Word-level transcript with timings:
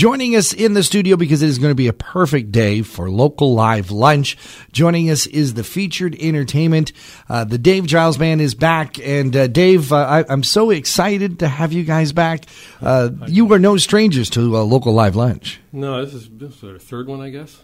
Joining 0.00 0.34
us 0.34 0.54
in 0.54 0.72
the 0.72 0.82
studio 0.82 1.18
because 1.18 1.42
it 1.42 1.50
is 1.50 1.58
going 1.58 1.72
to 1.72 1.74
be 1.74 1.86
a 1.86 1.92
perfect 1.92 2.50
day 2.50 2.80
for 2.80 3.10
local 3.10 3.52
live 3.52 3.90
lunch. 3.90 4.38
Joining 4.72 5.10
us 5.10 5.26
is 5.26 5.52
the 5.52 5.62
featured 5.62 6.16
entertainment. 6.18 6.94
Uh, 7.28 7.44
the 7.44 7.58
Dave 7.58 7.84
Giles 7.84 8.16
Band 8.16 8.40
is 8.40 8.54
back. 8.54 8.98
And 8.98 9.36
uh, 9.36 9.46
Dave, 9.46 9.92
uh, 9.92 10.24
I, 10.26 10.32
am 10.32 10.42
so 10.42 10.70
excited 10.70 11.40
to 11.40 11.48
have 11.48 11.74
you 11.74 11.84
guys 11.84 12.14
back. 12.14 12.46
Uh, 12.80 13.10
you 13.26 13.52
are 13.52 13.58
no 13.58 13.76
strangers 13.76 14.30
to 14.30 14.56
a 14.56 14.62
local 14.64 14.94
live 14.94 15.16
lunch. 15.16 15.60
No, 15.70 16.02
this 16.02 16.14
is, 16.14 16.30
this 16.30 16.56
is 16.56 16.64
our 16.64 16.78
third 16.78 17.06
one, 17.06 17.20
I 17.20 17.28
guess. 17.28 17.60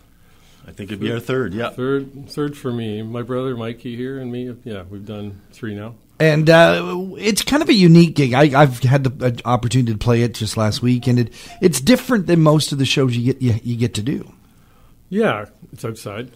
I 0.69 0.73
think 0.73 0.91
it'd 0.91 1.01
be 1.01 1.11
our 1.13 1.21
third, 1.21 1.55
yeah. 1.55 1.71
Third, 1.71 2.29
third 2.29 2.55
for 2.55 2.71
me. 2.71 3.01
My 3.01 3.23
brother 3.23 3.57
Mikey 3.57 3.97
here 3.97 4.19
and 4.19 4.31
me. 4.31 4.55
Yeah, 4.63 4.83
we've 4.83 5.07
done 5.07 5.41
three 5.53 5.75
now 5.75 5.95
and 6.19 6.49
uh, 6.49 7.05
it's 7.19 7.43
kind 7.43 7.63
of 7.63 7.69
a 7.69 7.75
unique 7.75 8.15
gig. 8.15 8.35
I, 8.35 8.47
have 8.49 8.81
had 8.81 9.05
the 9.05 9.41
opportunity 9.45 9.93
to 9.93 9.99
play 9.99 10.23
it 10.23 10.35
just 10.35 10.57
last 10.57 10.83
week, 10.83 11.07
and 11.07 11.19
it 11.19 11.33
it's 11.61 11.81
different 11.81 12.27
than 12.27 12.41
most 12.41 12.73
of 12.73 12.79
the 12.79 12.87
shows 12.87 13.17
you 13.17 13.33
get 13.33 13.43
you, 13.43 13.61
you 13.63 13.77
get 13.77 13.95
to 13.95 14.03
do. 14.03 14.33
Yeah, 15.09 15.47
it's 15.73 15.85
outside. 15.85 16.33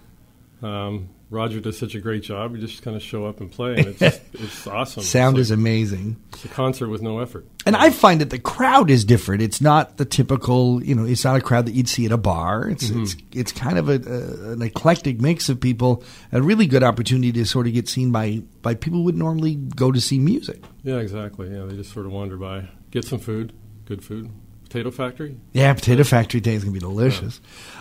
Um, 0.63 1.09
Roger 1.31 1.61
does 1.61 1.79
such 1.79 1.95
a 1.95 2.01
great 2.01 2.23
job. 2.23 2.55
You 2.55 2.61
just 2.61 2.83
kind 2.83 2.97
of 2.97 3.03
show 3.03 3.25
up 3.25 3.41
and 3.41 3.51
play, 3.51 3.77
and 3.77 3.87
it's 3.87 3.99
just, 3.99 4.21
it's 4.35 4.67
awesome. 4.67 5.03
Sound 5.03 5.39
it's 5.39 5.49
is 5.49 5.51
amazing. 5.53 6.17
It's 6.43 6.51
a 6.51 6.55
concert 6.55 6.89
with 6.89 7.03
no 7.03 7.19
effort. 7.19 7.47
And 7.67 7.77
I 7.77 7.91
find 7.91 8.23
that 8.23 8.31
the 8.31 8.39
crowd 8.39 8.89
is 8.89 9.05
different. 9.05 9.43
It's 9.43 9.61
not 9.61 9.99
the 9.99 10.07
typical, 10.07 10.83
you 10.83 10.95
know, 10.95 11.05
it's 11.05 11.23
not 11.23 11.37
a 11.37 11.43
crowd 11.43 11.67
that 11.67 11.73
you'd 11.73 11.89
see 11.89 12.07
at 12.07 12.13
a 12.13 12.17
bar. 12.17 12.67
It's 12.67 12.89
mm-hmm. 12.89 13.03
it's 13.03 13.17
it's 13.33 13.53
kind 13.53 13.77
of 13.77 13.91
a, 13.91 13.97
a, 13.97 14.53
an 14.53 14.63
eclectic 14.63 15.21
mix 15.21 15.51
of 15.51 15.61
people. 15.61 16.03
A 16.33 16.41
really 16.41 16.67
good 16.67 16.83
opportunity 16.83 17.31
to 17.33 17.45
sort 17.45 17.67
of 17.67 17.75
get 17.75 17.91
seen 17.91 18.11
by 18.11 18.43
by 18.63 18.75
people 18.75 19.01
who 19.01 19.05
would 19.05 19.19
normally 19.19 19.57
go 19.57 19.93
to 19.93 20.01
see 20.01 20.19
music. 20.19 20.63
Yeah, 20.83 20.97
exactly. 20.97 21.55
Yeah, 21.55 21.67
they 21.67 21.77
just 21.77 21.93
sort 21.93 22.07
of 22.07 22.13
wander 22.13 22.39
by, 22.39 22.71
get 22.91 23.05
some 23.05 23.19
food, 23.19 23.53
good 23.85 24.03
food, 24.03 24.31
Potato 24.71 24.93
Factory. 24.93 25.37
Yeah, 25.53 25.75
Potato 25.75 26.05
Factory 26.05 26.39
Day 26.39 26.55
is 26.55 26.63
gonna 26.63 26.73
be 26.73 26.79
delicious. 26.79 27.41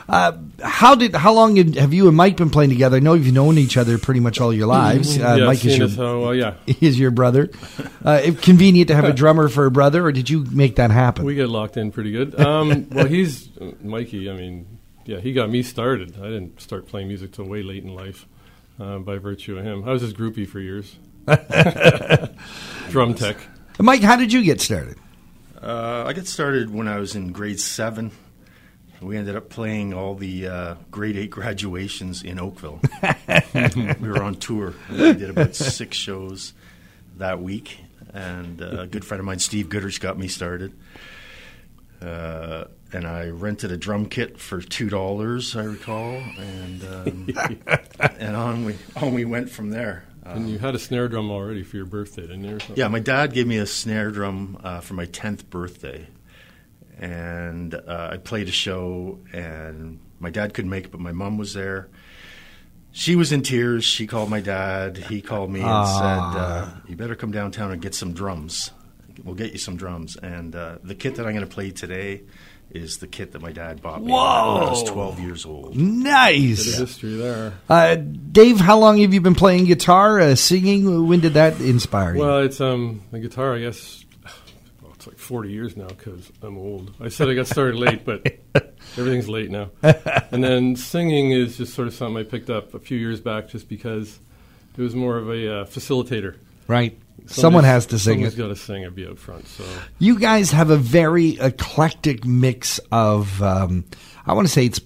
Yeah. 0.09 0.15
Uh, 0.15 0.37
how 0.63 0.95
did 0.95 1.13
how 1.13 1.33
long 1.33 1.55
have 1.75 1.93
you 1.93 2.07
and 2.07 2.17
Mike 2.17 2.35
been 2.35 2.49
playing 2.49 2.71
together? 2.71 2.97
I 2.97 2.99
know 2.99 3.13
you've 3.13 3.31
known 3.31 3.59
each 3.59 3.77
other 3.77 3.99
pretty 3.99 4.21
much 4.21 4.41
all 4.41 4.51
your 4.51 4.65
lives. 4.65 5.19
Uh, 5.19 5.35
yeah, 5.39 5.45
Mike 5.45 5.63
is 5.63 5.77
your 5.77 5.87
how, 5.87 6.29
uh, 6.29 6.31
yeah. 6.31 6.55
is 6.65 6.99
your 6.99 7.11
brother. 7.11 7.51
Uh, 8.03 8.31
convenient 8.41 8.87
to 8.87 8.95
have 8.95 9.05
a 9.05 9.13
drummer 9.21 9.49
for 9.49 9.67
a 9.67 9.71
brother, 9.71 10.03
or 10.03 10.11
did 10.11 10.31
you 10.31 10.45
make 10.45 10.77
that 10.77 10.89
happen? 10.89 11.25
We 11.25 11.35
get 11.35 11.47
locked 11.47 11.77
in 11.77 11.91
pretty 11.91 12.11
good. 12.11 12.39
Um, 12.39 12.89
well, 12.91 13.05
he's 13.05 13.49
Mikey. 13.83 14.27
I 14.27 14.33
mean, 14.33 14.79
yeah, 15.05 15.19
he 15.19 15.31
got 15.31 15.51
me 15.51 15.61
started. 15.61 16.15
I 16.17 16.23
didn't 16.25 16.59
start 16.59 16.87
playing 16.87 17.07
music 17.07 17.33
till 17.33 17.45
way 17.45 17.61
late 17.61 17.83
in 17.83 17.93
life, 17.93 18.25
uh, 18.79 18.97
by 18.97 19.19
virtue 19.19 19.59
of 19.59 19.63
him. 19.63 19.87
I 19.87 19.91
was 19.91 20.01
his 20.01 20.15
groupie 20.15 20.47
for 20.47 20.59
years. 20.59 20.95
Drum 22.89 23.13
tech. 23.13 23.37
Mike, 23.77 24.01
how 24.01 24.15
did 24.15 24.33
you 24.33 24.41
get 24.41 24.59
started? 24.59 24.97
Uh, 25.61 26.05
I 26.07 26.13
got 26.13 26.25
started 26.25 26.73
when 26.73 26.87
I 26.87 26.99
was 26.99 27.15
in 27.15 27.31
grade 27.31 27.59
seven. 27.59 28.11
We 29.01 29.17
ended 29.17 29.35
up 29.35 29.49
playing 29.49 29.93
all 29.93 30.15
the 30.15 30.47
uh, 30.47 30.75
grade 30.91 31.15
eight 31.17 31.29
graduations 31.31 32.21
in 32.21 32.39
Oakville. 32.39 32.81
we 33.99 34.09
were 34.09 34.21
on 34.21 34.35
tour. 34.35 34.73
We 34.89 35.13
did 35.13 35.29
about 35.29 35.55
six 35.55 35.95
shows 35.97 36.53
that 37.17 37.41
week, 37.41 37.79
and 38.13 38.61
uh, 38.61 38.81
a 38.81 38.87
good 38.87 39.05
friend 39.05 39.19
of 39.19 39.25
mine, 39.25 39.39
Steve 39.39 39.69
Goodrich, 39.69 40.01
got 40.01 40.17
me 40.17 40.27
started. 40.27 40.73
Uh, 42.01 42.65
and 42.91 43.05
I 43.05 43.27
rented 43.27 43.71
a 43.71 43.77
drum 43.77 44.07
kit 44.07 44.39
for 44.39 44.61
two 44.61 44.89
dollars, 44.89 45.55
I 45.55 45.63
recall, 45.63 46.21
and 46.37 46.83
um, 46.83 47.29
and 48.19 48.35
on 48.35 48.65
we 48.65 48.77
on 48.95 49.13
we 49.13 49.25
went 49.25 49.49
from 49.49 49.69
there. 49.69 50.05
And 50.35 50.49
you 50.49 50.59
had 50.59 50.75
a 50.75 50.79
snare 50.79 51.07
drum 51.07 51.31
already 51.31 51.63
for 51.63 51.77
your 51.77 51.85
birthday, 51.85 52.23
didn't 52.23 52.43
you? 52.43 52.59
Yeah, 52.75 52.87
my 52.87 52.99
dad 52.99 53.33
gave 53.33 53.47
me 53.47 53.57
a 53.57 53.65
snare 53.65 54.11
drum 54.11 54.59
uh, 54.63 54.79
for 54.81 54.93
my 54.93 55.05
10th 55.05 55.49
birthday. 55.49 56.07
And 56.99 57.73
uh, 57.73 58.09
I 58.11 58.17
played 58.17 58.47
a 58.47 58.51
show, 58.51 59.19
and 59.31 59.99
my 60.19 60.29
dad 60.29 60.53
couldn't 60.53 60.69
make 60.69 60.85
it, 60.85 60.91
but 60.91 60.99
my 60.99 61.13
mom 61.13 61.37
was 61.37 61.53
there. 61.53 61.89
She 62.91 63.15
was 63.15 63.31
in 63.31 63.41
tears. 63.43 63.85
She 63.85 64.07
called 64.07 64.29
my 64.29 64.41
dad. 64.41 64.97
He 64.97 65.21
called 65.21 65.51
me 65.51 65.61
and 65.61 65.69
Aww. 65.69 65.97
said, 65.97 66.39
uh, 66.41 66.69
You 66.87 66.95
better 66.95 67.15
come 67.15 67.31
downtown 67.31 67.71
and 67.71 67.81
get 67.81 67.93
some 67.95 68.13
drums. 68.13 68.71
We'll 69.23 69.35
get 69.35 69.51
you 69.51 69.59
some 69.59 69.77
drums. 69.77 70.15
And 70.17 70.55
uh, 70.55 70.79
the 70.83 70.95
kit 70.95 71.15
that 71.15 71.25
I'm 71.25 71.33
going 71.33 71.47
to 71.47 71.53
play 71.53 71.71
today 71.71 72.23
is 72.71 72.97
the 72.97 73.07
kit 73.07 73.31
that 73.31 73.41
my 73.41 73.51
dad 73.51 73.81
bought 73.81 74.03
me 74.03 74.11
Whoa. 74.11 74.55
when 74.55 74.63
I 74.63 74.69
was 74.69 74.83
12 74.83 75.19
years 75.19 75.45
old. 75.45 75.75
Nice. 75.75 76.65
Bit 76.65 76.73
of 76.73 76.79
history 76.87 77.15
there. 77.15 77.53
Uh, 77.67 77.95
Dave, 77.95 78.59
how 78.59 78.77
long 78.77 78.99
have 78.99 79.13
you 79.13 79.21
been 79.21 79.35
playing 79.35 79.65
guitar, 79.65 80.19
uh, 80.19 80.35
singing? 80.35 81.07
When 81.07 81.19
did 81.19 81.33
that 81.33 81.59
inspire 81.59 82.15
you? 82.15 82.21
Well, 82.21 82.39
it's 82.39 82.61
um, 82.61 83.01
the 83.11 83.19
guitar, 83.19 83.55
I 83.55 83.59
guess, 83.59 84.05
well, 84.81 84.93
it's 84.93 85.07
like 85.07 85.17
40 85.17 85.51
years 85.51 85.75
now 85.75 85.87
because 85.87 86.31
I'm 86.41 86.57
old. 86.57 86.93
I 86.99 87.09
said 87.09 87.29
I 87.29 87.33
got 87.33 87.47
started 87.47 87.75
late, 87.79 88.05
but 88.05 88.39
everything's 88.97 89.29
late 89.29 89.49
now. 89.49 89.71
and 89.81 90.43
then 90.43 90.75
singing 90.75 91.31
is 91.31 91.57
just 91.57 91.73
sort 91.73 91.87
of 91.87 91.93
something 91.93 92.17
I 92.17 92.23
picked 92.23 92.49
up 92.49 92.73
a 92.73 92.79
few 92.79 92.97
years 92.97 93.19
back 93.19 93.49
just 93.49 93.67
because 93.67 94.19
it 94.77 94.81
was 94.81 94.95
more 94.95 95.17
of 95.17 95.27
a 95.29 95.61
uh, 95.61 95.65
facilitator. 95.65 96.37
Right. 96.67 96.99
Someone 97.27 97.63
has 97.63 97.85
to 97.87 97.99
sing 97.99 98.15
someone's 98.15 98.33
it. 98.35 98.37
got 98.37 98.47
to 98.47 98.55
sing 98.55 98.85
or 98.85 98.91
be 98.91 99.07
out 99.07 99.19
front. 99.19 99.47
So 99.47 99.63
you 99.99 100.19
guys 100.19 100.51
have 100.51 100.69
a 100.69 100.77
very 100.77 101.39
eclectic 101.39 102.25
mix 102.25 102.79
of. 102.91 103.41
Um, 103.41 103.85
I 104.25 104.33
want 104.33 104.47
to 104.47 104.53
say 104.53 104.65
it's 104.65 104.81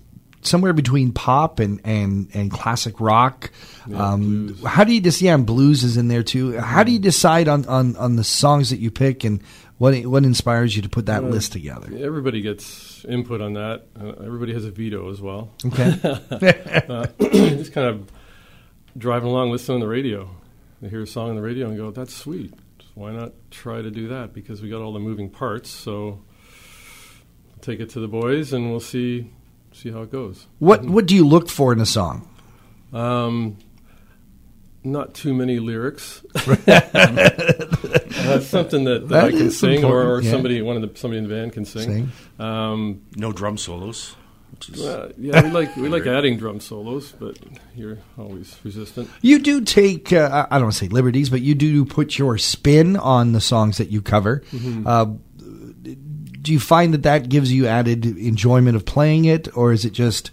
somewhere 0.45 0.73
between 0.73 1.11
pop 1.11 1.59
and 1.59 1.81
and, 1.83 2.29
and 2.33 2.51
classic 2.51 2.99
rock. 2.99 3.51
Yeah, 3.88 4.11
um, 4.11 4.55
how 4.66 4.83
do 4.83 4.93
you 4.93 5.01
just 5.01 5.22
yeah, 5.22 5.35
and 5.35 5.45
blues 5.45 5.83
is 5.83 5.97
in 5.97 6.07
there 6.07 6.23
too. 6.23 6.57
How 6.59 6.83
do 6.83 6.91
you 6.91 6.99
decide 6.99 7.47
on, 7.47 7.66
on, 7.66 7.95
on 7.97 8.16
the 8.16 8.23
songs 8.23 8.69
that 8.69 8.79
you 8.79 8.91
pick 8.91 9.23
and 9.23 9.41
what 9.77 9.95
what 10.05 10.23
inspires 10.23 10.75
you 10.75 10.81
to 10.81 10.89
put 10.89 11.07
that 11.07 11.23
uh, 11.23 11.27
list 11.27 11.51
together? 11.51 11.89
Everybody 11.97 12.41
gets 12.41 13.03
input 13.05 13.41
on 13.41 13.53
that. 13.53 13.85
Uh, 13.99 14.09
everybody 14.23 14.53
has 14.53 14.66
a 14.66 14.72
veto 14.72 15.09
as 15.09 15.22
well. 15.22 15.51
Okay, 15.66 15.99
uh, 16.89 17.07
just 17.19 17.73
kind 17.73 17.88
of 17.88 18.11
driving 18.97 19.29
along, 19.29 19.51
listening 19.51 19.75
on 19.75 19.81
the 19.81 19.88
radio. 19.88 20.29
I 20.85 20.89
hear 20.89 21.01
a 21.01 21.07
song 21.07 21.29
on 21.29 21.35
the 21.35 21.41
radio 21.41 21.67
and 21.67 21.77
go, 21.77 21.91
"That's 21.91 22.13
sweet. 22.13 22.53
Why 22.95 23.11
not 23.11 23.33
try 23.51 23.81
to 23.81 23.89
do 23.89 24.09
that?" 24.09 24.33
Because 24.33 24.61
we 24.61 24.69
got 24.69 24.81
all 24.81 24.94
the 24.94 24.99
moving 24.99 25.29
parts. 25.29 25.69
So 25.69 26.21
take 27.61 27.79
it 27.79 27.89
to 27.91 27.99
the 27.99 28.07
boys, 28.07 28.53
and 28.53 28.69
we'll 28.69 28.79
see 28.79 29.31
see 29.72 29.91
how 29.91 30.01
it 30.01 30.11
goes. 30.11 30.47
What. 30.59 30.85
What 30.85 31.05
do 31.05 31.16
you 31.16 31.25
look 31.25 31.49
for 31.49 31.73
in 31.73 31.79
a 31.79 31.85
song? 31.85 32.27
Um, 32.91 33.57
not 34.83 35.13
too 35.13 35.33
many 35.33 35.59
lyrics. 35.59 36.23
uh, 36.35 38.39
something 38.41 38.83
that, 38.83 38.83
that, 38.83 39.07
that 39.07 39.23
I 39.25 39.31
can 39.31 39.51
sing, 39.51 39.83
or, 39.83 40.03
or 40.03 40.22
yeah. 40.22 40.31
somebody 40.31 40.61
one 40.61 40.75
of 40.75 40.81
the 40.81 40.99
somebody 40.99 41.19
in 41.19 41.27
the 41.27 41.33
band 41.33 41.53
can 41.53 41.66
sing. 41.66 41.89
sing. 41.89 42.45
Um, 42.45 43.03
no 43.16 43.31
drum 43.31 43.57
solos. 43.57 44.16
Uh, 44.78 45.09
yeah, 45.18 45.41
we 45.44 45.50
like 45.50 45.75
we 45.75 45.90
like 45.90 46.06
adding 46.06 46.38
drum 46.38 46.59
solos, 46.59 47.12
but 47.14 47.38
you're 47.75 47.97
always 48.18 48.58
resistant. 48.64 49.09
You 49.22 49.40
do 49.40 49.62
take 49.62 50.14
uh, 50.14 50.47
I 50.50 50.56
don't 50.56 50.66
want 50.66 50.74
to 50.74 50.80
say 50.80 50.88
liberties, 50.88 51.30
but 51.30 51.41
you 51.41 51.56
do 51.56 51.86
put 51.86 52.18
your 52.18 52.38
spin 52.38 52.96
on 52.97 53.34
the 53.34 53.41
songs 53.41 53.78
that 53.78 53.90
you 53.90 54.02
cover. 54.02 54.44
Mm-hmm. 54.52 54.88
Uh, 54.88 55.06
do 56.44 56.52
you 56.52 56.59
find 56.59 56.94
that 56.94 57.03
that 57.03 57.30
gives 57.30 57.52
you 57.52 57.68
added 57.68 58.06
enjoyment 58.06 58.75
of 58.75 58.86
playing 58.86 59.25
it, 59.25 59.56
or 59.56 59.72
is 59.72 59.86
it 59.86 59.91
just 59.91 60.31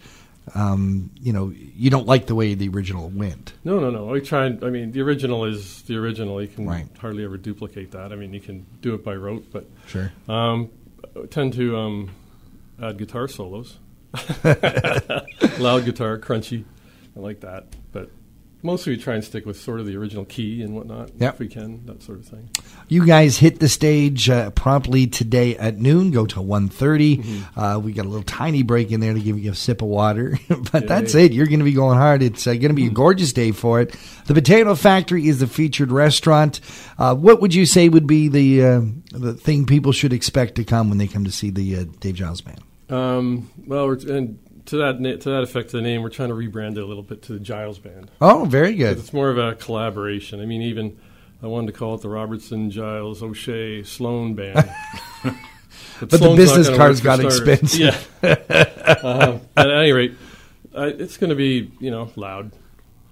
um, 0.54 1.10
you 1.20 1.32
know 1.32 1.52
you 1.54 1.90
don't 1.90 2.06
like 2.06 2.26
the 2.26 2.34
way 2.34 2.54
the 2.54 2.68
original 2.68 3.08
went? 3.08 3.54
No, 3.64 3.78
no, 3.78 3.90
no. 3.90 4.14
I 4.14 4.20
try. 4.20 4.46
And, 4.46 4.64
I 4.64 4.70
mean, 4.70 4.92
the 4.92 5.00
original 5.00 5.44
is 5.44 5.82
the 5.82 5.96
original. 5.96 6.40
You 6.42 6.48
can 6.48 6.66
right. 6.66 6.86
hardly 6.98 7.24
ever 7.24 7.36
duplicate 7.36 7.92
that. 7.92 8.12
I 8.12 8.16
mean, 8.16 8.34
you 8.34 8.40
can 8.40 8.66
do 8.82 8.94
it 8.94 9.04
by 9.04 9.14
rote, 9.14 9.46
but 9.52 9.66
sure. 9.86 10.12
Um, 10.28 10.70
tend 11.30 11.54
to 11.54 11.76
um, 11.76 12.10
add 12.82 12.98
guitar 12.98 13.28
solos. 13.28 13.78
Loud 15.58 15.84
guitar, 15.84 16.18
crunchy. 16.18 16.64
I 17.16 17.20
like 17.20 17.40
that. 17.40 17.66
But 17.92 18.10
mostly 18.62 18.94
we 18.94 19.02
try 19.02 19.14
and 19.14 19.24
stick 19.24 19.46
with 19.46 19.58
sort 19.58 19.80
of 19.80 19.86
the 19.86 19.96
original 19.96 20.24
key 20.24 20.62
and 20.62 20.74
whatnot 20.74 21.10
yep. 21.16 21.34
if 21.34 21.40
we 21.40 21.48
can, 21.48 21.84
that 21.86 22.02
sort 22.02 22.18
of 22.18 22.26
thing. 22.26 22.50
You 22.88 23.06
guys 23.06 23.38
hit 23.38 23.60
the 23.60 23.68
stage 23.68 24.28
uh, 24.28 24.50
promptly 24.50 25.06
today 25.06 25.56
at 25.56 25.78
noon. 25.78 26.10
Go 26.10 26.26
to 26.26 26.40
1.30. 26.40 27.18
Mm-hmm. 27.18 27.60
Uh, 27.60 27.78
we 27.78 27.92
got 27.92 28.06
a 28.06 28.08
little 28.08 28.24
tiny 28.24 28.62
break 28.62 28.90
in 28.90 29.00
there 29.00 29.14
to 29.14 29.20
give 29.20 29.38
you 29.38 29.52
a 29.52 29.54
sip 29.54 29.82
of 29.82 29.88
water. 29.88 30.38
but 30.72 30.86
that's 30.86 31.14
it. 31.14 31.32
You're 31.32 31.46
going 31.46 31.60
to 31.60 31.64
be 31.64 31.72
going 31.72 31.98
hard. 31.98 32.22
It's 32.22 32.46
uh, 32.46 32.52
going 32.54 32.68
to 32.68 32.74
be 32.74 32.82
mm-hmm. 32.82 32.92
a 32.92 32.94
gorgeous 32.94 33.32
day 33.32 33.52
for 33.52 33.80
it. 33.80 33.96
The 34.26 34.34
Potato 34.34 34.74
Factory 34.74 35.28
is 35.28 35.40
the 35.40 35.46
featured 35.46 35.92
restaurant. 35.92 36.60
Uh, 36.98 37.14
what 37.14 37.40
would 37.40 37.54
you 37.54 37.66
say 37.66 37.88
would 37.88 38.06
be 38.06 38.28
the 38.28 38.64
uh, 38.64 38.80
the 39.12 39.34
thing 39.34 39.66
people 39.66 39.92
should 39.92 40.12
expect 40.12 40.56
to 40.56 40.64
come 40.64 40.88
when 40.88 40.98
they 40.98 41.06
come 41.06 41.24
to 41.24 41.32
see 41.32 41.50
the 41.50 41.76
uh, 41.76 41.84
Dave 42.00 42.16
Giles 42.16 42.40
Band? 42.40 42.60
Um, 42.90 43.50
well, 43.66 43.90
and 43.90 44.38
to 44.66 44.76
that 44.78 45.20
to 45.20 45.30
that 45.30 45.42
effect, 45.42 45.72
the 45.72 45.80
name 45.80 46.02
we're 46.02 46.10
trying 46.10 46.28
to 46.30 46.34
rebrand 46.34 46.72
it 46.72 46.82
a 46.82 46.86
little 46.86 47.02
bit 47.02 47.22
to 47.22 47.32
the 47.32 47.40
Giles 47.40 47.78
Band. 47.78 48.10
Oh, 48.20 48.44
very 48.44 48.74
good. 48.74 48.98
It's 48.98 49.12
more 49.12 49.30
of 49.30 49.38
a 49.38 49.54
collaboration. 49.54 50.40
I 50.40 50.46
mean, 50.46 50.62
even 50.62 50.98
I 51.42 51.46
wanted 51.46 51.68
to 51.68 51.72
call 51.72 51.94
it 51.94 52.02
the 52.02 52.08
Robertson, 52.08 52.70
Giles, 52.70 53.22
O'Shea, 53.22 53.82
Sloan 53.82 54.34
Band. 54.34 54.54
but, 55.22 55.34
but 56.00 56.20
the 56.20 56.34
business 56.36 56.68
cards 56.68 57.00
got 57.00 57.20
expensive. 57.20 58.08
Yeah. 58.22 58.28
uh, 59.02 59.38
at 59.56 59.70
any 59.70 59.92
rate, 59.92 60.14
uh, 60.74 60.90
it's 60.98 61.16
going 61.16 61.30
to 61.30 61.36
be 61.36 61.72
you 61.80 61.90
know 61.90 62.10
loud, 62.16 62.52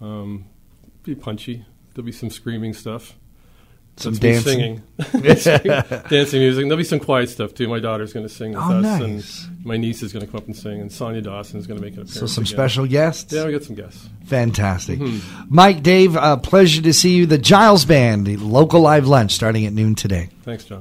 um, 0.01 0.47
be 1.05 1.15
punchy. 1.15 1.65
There'll 1.95 2.07
be 2.07 2.13
some 2.13 2.31
screaming 2.31 2.75
stuff 2.75 3.17
Some 3.99 4.15
That's 4.15 4.45
dancing. 4.45 4.83
singing, 4.99 5.23
dancing 6.09 6.41
music. 6.41 6.63
And 6.63 6.71
there'll 6.71 6.77
be 6.77 6.85
some 6.85 7.01
quiet 7.01 7.29
stuff 7.31 7.55
too. 7.55 7.67
My 7.69 7.81
daughter's 7.81 8.13
going 8.13 8.27
to 8.27 8.33
sing 8.33 8.51
with 8.53 8.61
Oh, 8.63 8.79
us, 8.79 8.83
nice. 9.01 9.47
and 9.49 9.67
my 9.67 9.77
niece 9.77 10.03
is 10.03 10.13
going 10.13 10.25
to 10.25 10.31
come 10.31 10.39
up 10.39 10.47
and 10.47 10.57
sing, 10.57 10.81
and 10.81 10.91
Sonia 10.93 11.21
Dawson 11.21 11.59
is 11.59 11.67
going 11.67 11.81
to 11.81 11.85
make 11.85 11.95
an 11.95 12.03
appearance. 12.03 12.19
So 12.21 12.27
some 12.27 12.43
again. 12.43 12.53
special 12.55 12.87
guests. 12.87 13.33
Yeah, 13.33 13.45
we 13.47 13.53
got 13.53 13.65
some 13.65 13.75
guests. 13.77 14.09
Fantastic. 14.27 14.99
Mm-hmm. 15.01 15.47
Mike, 15.49 15.83
Dave, 15.83 16.17
uh, 16.17 16.37
pleasure 16.37 16.83
to 16.83 16.93
see 16.93 17.17
you. 17.17 17.27
The 17.27 17.39
Giles 17.39 17.85
Band, 17.85 18.27
the 18.27 18.37
local 18.37 18.81
live 18.81 19.07
lunch 19.09 19.33
starting 19.33 19.67
at 19.67 19.73
noon 19.73 19.95
today. 19.95 20.29
Thanks, 20.43 20.65
John. 20.65 20.77